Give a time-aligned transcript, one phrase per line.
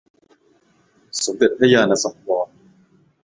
[1.23, 2.47] สมเด็จพระญาณสังวร